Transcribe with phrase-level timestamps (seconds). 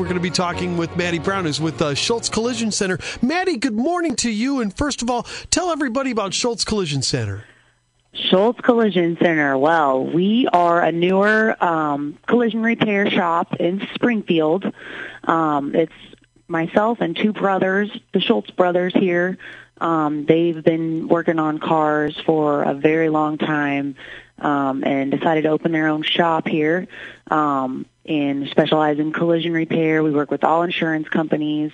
[0.00, 2.98] we're going to be talking with Maddie Brown, who's with uh, Schultz Collision Center.
[3.20, 4.62] Maddie, good morning to you.
[4.62, 7.44] And first of all, tell everybody about Schultz Collision Center.
[8.14, 9.58] Schultz Collision Center.
[9.58, 14.72] Well, we are a newer um, collision repair shop in Springfield.
[15.24, 15.92] Um, it's
[16.48, 19.36] myself and two brothers, the Schultz brothers here.
[19.82, 23.96] Um, they've been working on cars for a very long time
[24.40, 26.88] um, and decided to open their own shop here
[27.30, 30.02] um, and specialize in collision repair.
[30.02, 31.72] We work with all insurance companies,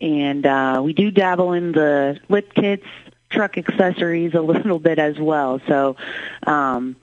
[0.00, 2.86] and uh, we do dabble in the lift kits,
[3.30, 5.60] truck accessories a little bit as well.
[5.66, 5.96] So
[6.46, 6.96] um,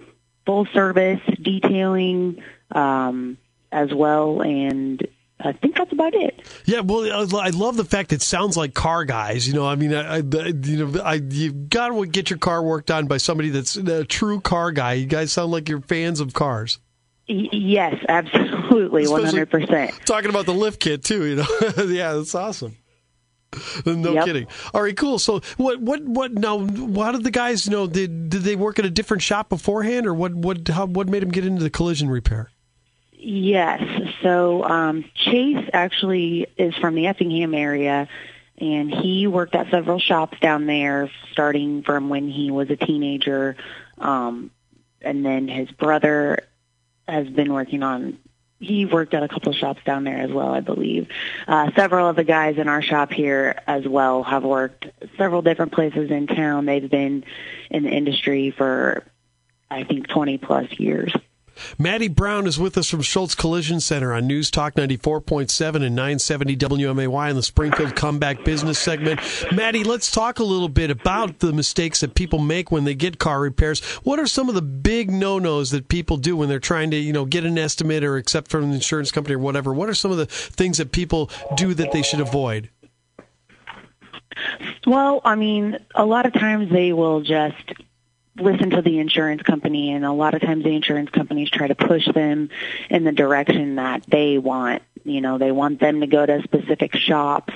[0.45, 3.37] full service detailing um,
[3.71, 5.05] as well, and
[5.39, 6.41] I think that's about it.
[6.65, 7.03] Yeah, well,
[7.37, 9.47] I love the fact it sounds like car guys.
[9.47, 12.63] You know, I mean, I, I you know, I you got to get your car
[12.63, 14.93] worked on by somebody that's a true car guy.
[14.93, 16.79] You guys sound like you're fans of cars.
[17.27, 19.93] Y- yes, absolutely, one hundred percent.
[20.05, 21.25] Talking about the lift kit too.
[21.25, 21.47] You know,
[21.85, 22.77] yeah, that's awesome.
[23.85, 24.25] No Yep.
[24.25, 24.47] kidding.
[24.73, 25.17] All right, cool.
[25.17, 26.33] So, what, what, what?
[26.33, 27.87] Now, how did the guys you know?
[27.87, 30.33] Did did they work at a different shop beforehand, or what?
[30.33, 30.67] What?
[30.67, 30.85] How?
[30.87, 32.51] What made them get into the collision repair?
[33.13, 33.81] Yes.
[34.25, 38.09] So um, Chase actually is from the Effingham area,
[38.57, 43.55] and he worked at several shops down there, starting from when he was a teenager.
[43.99, 44.49] Um,
[44.99, 46.39] and then his brother
[47.07, 48.17] has been working on.
[48.59, 51.07] He worked at a couple of shops down there as well, I believe.
[51.47, 54.87] Uh, several of the guys in our shop here as well have worked
[55.19, 56.65] several different places in town.
[56.65, 57.25] They've been
[57.69, 59.03] in the industry for,
[59.69, 61.13] I think, 20 plus years.
[61.77, 66.57] Maddie Brown is with us from Schultz Collision Center on News Talk 94.7 and 970
[66.57, 69.19] WMAY in the Springfield Comeback Business segment.
[69.51, 73.19] Maddie, let's talk a little bit about the mistakes that people make when they get
[73.19, 73.81] car repairs.
[74.03, 77.13] What are some of the big no-nos that people do when they're trying to, you
[77.13, 79.73] know, get an estimate or accept from an insurance company or whatever?
[79.73, 82.69] What are some of the things that people do that they should avoid?
[84.85, 87.73] Well, I mean, a lot of times they will just
[88.37, 91.75] listen to the insurance company and a lot of times the insurance companies try to
[91.75, 92.49] push them
[92.89, 94.83] in the direction that they want.
[95.03, 97.53] You know, they want them to go to specific shops,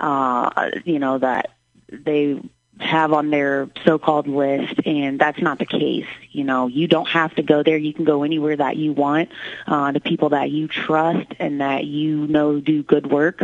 [0.00, 1.50] uh, you know, that
[1.90, 2.40] they
[2.80, 6.06] have on their so-called list and that's not the case.
[6.30, 7.76] You know, you don't have to go there.
[7.76, 9.30] You can go anywhere that you want,
[9.66, 13.42] uh, to people that you trust and that you know do good work.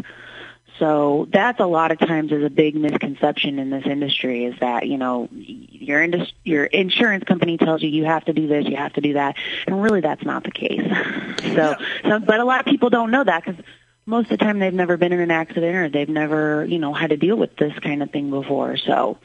[0.79, 4.89] So that's a lot of times is a big misconception in this industry is that,
[4.89, 5.29] you know,
[5.85, 9.01] your indus- your insurance company tells you you have to do this, you have to
[9.01, 9.37] do that,
[9.67, 10.83] and really that's not the case.
[11.55, 13.57] so, so but a lot of people don't know that cuz
[14.07, 16.93] most of the time they've never been in an accident or they've never, you know,
[16.93, 18.77] had to deal with this kind of thing before.
[18.77, 19.17] So,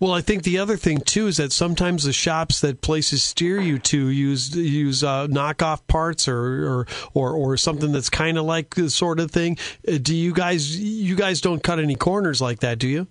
[0.00, 3.60] Well, I think the other thing too is that sometimes the shops that places steer
[3.60, 8.44] you to use use uh, knockoff parts or or or, or something that's kind of
[8.44, 9.56] like the sort of thing.
[9.88, 13.06] Uh, Do you guys you guys don't cut any corners like that, do you?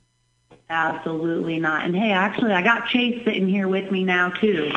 [0.71, 1.85] Absolutely not.
[1.85, 4.71] And hey, actually I got Chase sitting here with me now too.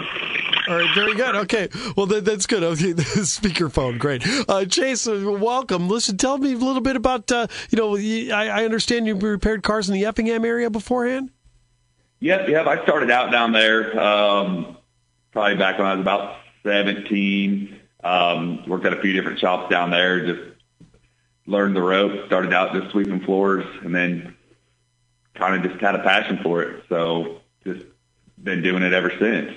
[0.68, 1.36] All right, very good.
[1.36, 2.62] Okay, well that, that's good.
[2.62, 4.26] Okay, speakerphone, great.
[4.48, 5.88] Uh, Chase, uh, welcome.
[5.88, 9.88] Listen, tell me a little bit about uh, you know I understand you repaired cars
[9.88, 11.30] in the Effingham area beforehand.
[12.20, 12.66] Yep, yep.
[12.66, 14.78] I started out down there um,
[15.32, 17.80] probably back when I was about 17.
[18.02, 20.24] Um, worked at a few different shops down there.
[20.26, 20.56] Just
[21.46, 22.26] learned the ropes.
[22.26, 24.34] Started out just sweeping floors, and then
[25.34, 26.84] kind of just had a passion for it.
[26.88, 27.84] So just
[28.42, 29.52] been doing it ever since.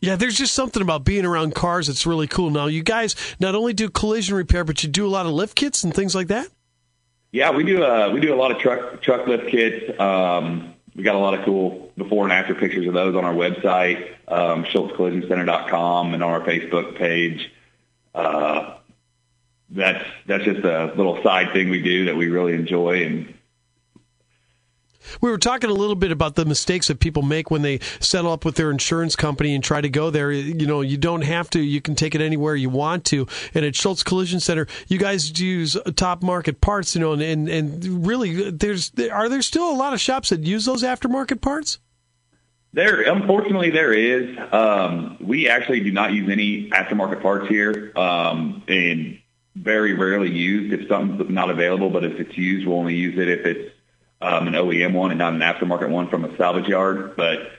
[0.00, 2.50] Yeah, there's just something about being around cars that's really cool.
[2.50, 5.56] Now, you guys not only do collision repair, but you do a lot of lift
[5.56, 6.46] kits and things like that.
[7.32, 7.82] Yeah, we do.
[7.82, 9.98] Uh, we do a lot of truck truck lift kits.
[10.00, 13.34] Um, we got a lot of cool before and after pictures of those on our
[13.34, 17.52] website, um, SchultzCollisionCenter.com, and on our Facebook page.
[18.14, 18.76] Uh,
[19.70, 23.34] that's that's just a little side thing we do that we really enjoy, and
[25.20, 28.32] We were talking a little bit about the mistakes that people make when they settle
[28.32, 30.30] up with their insurance company and try to go there.
[30.30, 31.60] You know, you don't have to.
[31.60, 33.26] You can take it anywhere you want to.
[33.54, 36.94] And at Schultz Collision Center, you guys use top market parts.
[36.94, 40.40] You know, and and, and really, there's are there still a lot of shops that
[40.40, 41.78] use those aftermarket parts?
[42.72, 44.36] There, unfortunately, there is.
[44.52, 49.18] Um, we actually do not use any aftermarket parts here, um, and
[49.56, 51.90] very rarely used if something's not available.
[51.90, 53.74] But if it's used, we'll only use it if it's
[54.20, 57.16] um, an OEM one and not an aftermarket one from a salvage yard.
[57.16, 57.50] But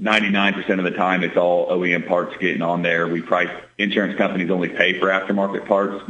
[0.00, 3.08] 99% of the time, it's all OEM parts getting on there.
[3.08, 6.02] We price insurance companies only pay for aftermarket parts,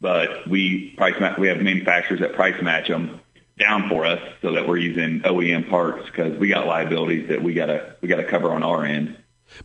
[0.00, 3.20] but we price we have manufacturers that price match them
[3.58, 7.54] down for us so that we're using OEM parts because we got liabilities that we
[7.54, 9.16] gotta we gotta cover on our end.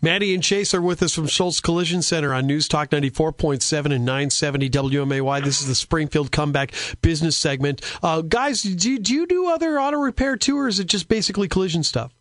[0.02, 4.06] Maddie and Chase are with us from Schultz Collision Center on News Talk 94.7 and
[4.06, 5.44] 970 WMAY.
[5.44, 7.82] This is the Springfield Comeback Business segment.
[8.04, 11.08] Uh, guys, do you, do you do other auto repair too, or is it just
[11.08, 12.14] basically collision stuff?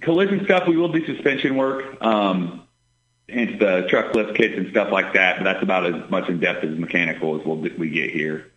[0.00, 2.66] Collision stuff, we will do suspension work, um,
[3.28, 6.40] hence the truck lift kits and stuff like that, but that's about as much in
[6.40, 8.52] depth as mechanical as we'll, we get here.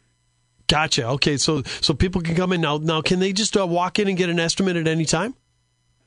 [0.67, 1.07] Gotcha.
[1.09, 2.77] Okay, so so people can come in now.
[2.77, 5.35] Now, can they just uh, walk in and get an estimate at any time?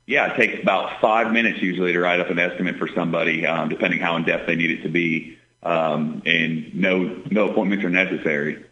[0.08, 3.68] Yeah, it takes about five minutes usually to write up an estimate for somebody, um,
[3.68, 7.90] depending how in depth they need it to be, um, and no no appointments are
[7.90, 8.64] necessary.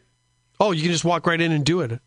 [0.58, 2.00] Oh, you can just walk right in and do it.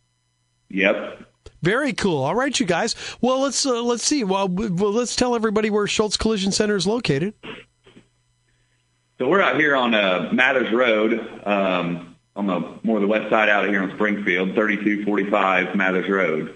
[0.69, 1.27] Yep.
[1.61, 2.23] Very cool.
[2.23, 2.95] All right, you guys.
[3.21, 4.23] Well, let's uh, let's see.
[4.23, 7.35] Well, well, let's tell everybody where Schultz Collision Center is located.
[9.19, 13.47] So we're out here on uh, Mathers Road, um, on the more the west side
[13.47, 16.55] out here on Springfield, 3245 Mathers Road.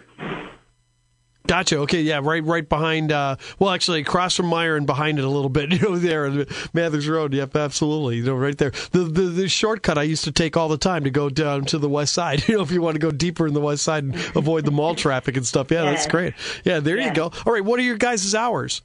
[1.46, 1.80] Gotcha.
[1.80, 3.12] Okay, yeah, right, right behind.
[3.12, 5.74] Uh, well, actually, across from Meijer and behind it a little bit.
[5.74, 7.34] You know, there, Mathers Road.
[7.34, 8.18] Yep, absolutely.
[8.18, 8.72] You know, right there.
[8.92, 11.80] The, the the shortcut I used to take all the time to go down to
[11.80, 12.44] the west side.
[12.54, 14.72] You know, if you want to go deeper in the west side and avoid the
[14.72, 15.72] mall traffic and stuff.
[15.72, 15.90] Yeah, yeah.
[15.90, 16.34] that's great.
[16.64, 17.08] Yeah, there yeah.
[17.08, 17.32] you go.
[17.46, 18.84] All right, what are your guys' hours?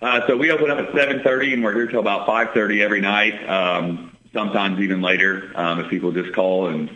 [0.00, 3.48] Uh, so we open up at 7:30 and we're here till about 5:30 every night.
[3.48, 6.90] Um, sometimes even later um, if people just call and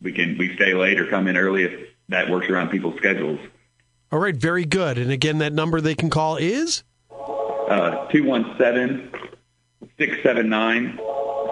[0.00, 3.40] we can we stay late or come in early if that works around people's schedules.
[4.12, 4.98] All right, very good.
[4.98, 6.84] And again, that number they can call is?
[7.10, 9.10] Uh, 217
[9.98, 10.98] 679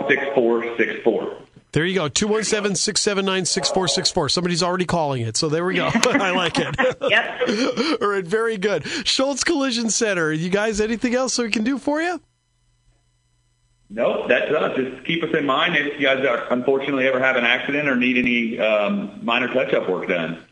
[0.08, 1.36] 6464.
[1.72, 4.28] There you go, 217 679 6464.
[4.28, 5.86] Somebody's already calling it, so there we go.
[5.94, 6.76] I like it.
[7.08, 7.98] yep.
[8.02, 8.86] All right, very good.
[9.06, 10.30] Schultz Collision Center.
[10.32, 12.20] You guys, anything else we can do for you?
[13.88, 14.76] Nope, that's us.
[14.76, 17.96] Just keep us in mind if you guys are, unfortunately ever have an accident or
[17.96, 20.44] need any um, minor touch-up work done.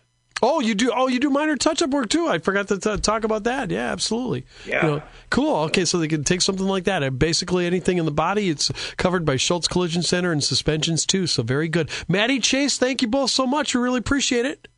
[0.43, 0.93] Oh, you do.
[0.95, 2.29] Oh, you do minor touch-up work too.
[2.29, 3.71] I forgot to t- talk about that.
[3.71, 4.47] Yeah, absolutely.
[4.67, 4.85] Yeah.
[4.85, 5.57] You know, cool.
[5.65, 7.19] Okay, so they can take something like that.
[7.19, 11.27] Basically, anything in the body, it's covered by Schultz Collision Center and suspensions too.
[11.27, 11.91] So very good.
[12.07, 13.75] Maddie Chase, thank you both so much.
[13.75, 14.69] We really appreciate it.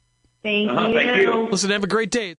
[0.42, 0.94] Thank uh-huh, you.
[0.94, 1.48] Thank you.
[1.50, 2.36] Listen, have a great day.